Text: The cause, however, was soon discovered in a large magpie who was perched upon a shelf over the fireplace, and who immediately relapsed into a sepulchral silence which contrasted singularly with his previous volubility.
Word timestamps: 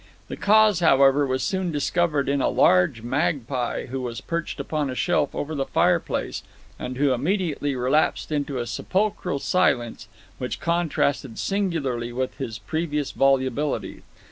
The 0.29 0.35
cause, 0.35 0.79
however, 0.79 1.27
was 1.27 1.43
soon 1.43 1.71
discovered 1.71 2.27
in 2.27 2.41
a 2.41 2.49
large 2.49 3.03
magpie 3.03 3.85
who 3.85 4.01
was 4.01 4.19
perched 4.19 4.59
upon 4.59 4.89
a 4.89 4.95
shelf 4.95 5.35
over 5.35 5.53
the 5.53 5.63
fireplace, 5.67 6.41
and 6.79 6.97
who 6.97 7.11
immediately 7.13 7.75
relapsed 7.75 8.31
into 8.31 8.57
a 8.57 8.65
sepulchral 8.65 9.37
silence 9.37 10.07
which 10.39 10.59
contrasted 10.59 11.37
singularly 11.37 12.11
with 12.11 12.35
his 12.39 12.57
previous 12.57 13.11
volubility. 13.11 14.01